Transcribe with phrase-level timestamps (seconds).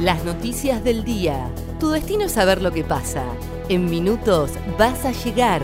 [0.00, 1.50] Las noticias del día.
[1.80, 3.24] Tu destino es saber lo que pasa.
[3.70, 5.62] En minutos vas a llegar.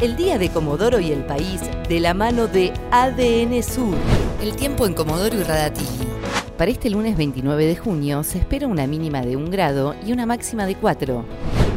[0.00, 3.94] El día de Comodoro y el país de la mano de ADN Sur.
[4.42, 6.08] El tiempo en Comodoro y Radatili.
[6.56, 10.26] Para este lunes 29 de junio se espera una mínima de 1 grado y una
[10.26, 11.24] máxima de 4.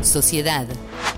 [0.02, 0.66] Sociedad.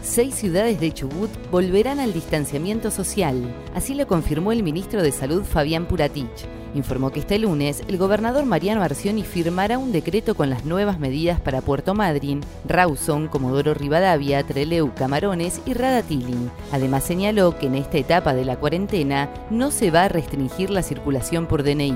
[0.01, 3.41] Seis ciudades de Chubut volverán al distanciamiento social.
[3.73, 8.45] Así lo confirmó el ministro de Salud Fabián Puratich informó que este lunes el gobernador
[8.45, 14.43] Mariano Arcioni firmará un decreto con las nuevas medidas para Puerto Madryn, Rawson, Comodoro Rivadavia,
[14.43, 16.49] Treleu, Camarones y Radatili.
[16.71, 20.83] Además señaló que en esta etapa de la cuarentena no se va a restringir la
[20.83, 21.95] circulación por DNI.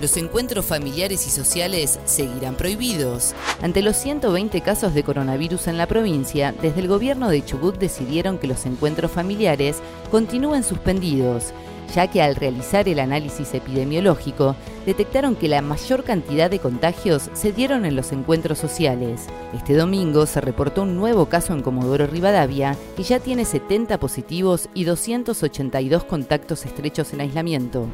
[0.00, 3.34] Los encuentros familiares y sociales seguirán prohibidos.
[3.62, 8.38] Ante los 120 casos de coronavirus en la provincia, desde el gobierno de Chubut decidieron
[8.38, 9.78] que los encuentros familiares
[10.10, 11.54] continúen suspendidos
[11.94, 14.56] ya que al realizar el análisis epidemiológico
[14.86, 19.26] detectaron que la mayor cantidad de contagios se dieron en los encuentros sociales.
[19.54, 24.68] Este domingo se reportó un nuevo caso en Comodoro Rivadavia, que ya tiene 70 positivos
[24.74, 27.88] y 282 contactos estrechos en aislamiento.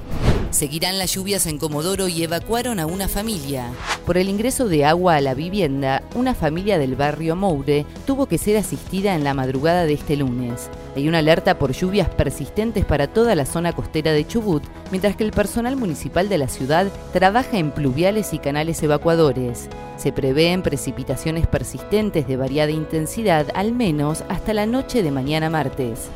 [0.50, 3.70] Seguirán las lluvias en Comodoro y evacuaron a una familia.
[4.04, 8.36] Por el ingreso de agua a la vivienda, una familia del barrio Moure tuvo que
[8.36, 10.68] ser asistida en la madrugada de este lunes.
[10.96, 15.22] Hay una alerta por lluvias persistentes para toda la zona costera de Chubut, mientras que
[15.22, 19.68] el personal municipal de la ciudad trabaja en pluviales y canales evacuadores.
[19.96, 26.08] Se prevén precipitaciones persistentes de variada intensidad al menos hasta la noche de mañana martes.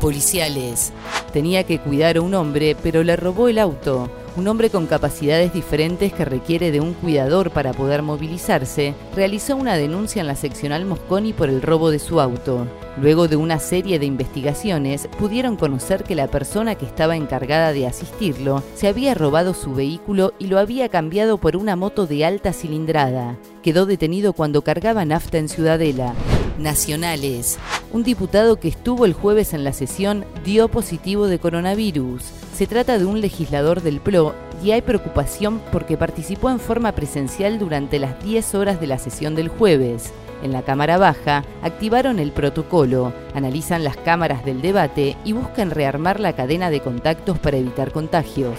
[0.00, 0.92] Policiales.
[1.36, 4.08] Tenía que cuidar a un hombre, pero le robó el auto.
[4.38, 9.76] Un hombre con capacidades diferentes que requiere de un cuidador para poder movilizarse, realizó una
[9.76, 12.66] denuncia en la seccional Mosconi por el robo de su auto.
[12.98, 17.86] Luego de una serie de investigaciones, pudieron conocer que la persona que estaba encargada de
[17.86, 22.54] asistirlo se había robado su vehículo y lo había cambiado por una moto de alta
[22.54, 23.36] cilindrada.
[23.62, 26.14] Quedó detenido cuando cargaba nafta en Ciudadela.
[26.58, 27.58] Nacionales.
[27.92, 32.22] Un diputado que estuvo el jueves en la sesión dio positivo de coronavirus.
[32.54, 37.58] Se trata de un legislador del PLO y hay preocupación porque participó en forma presencial
[37.58, 40.12] durante las 10 horas de la sesión del jueves.
[40.42, 46.20] En la Cámara Baja activaron el protocolo, analizan las cámaras del debate y buscan rearmar
[46.20, 48.58] la cadena de contactos para evitar contagios.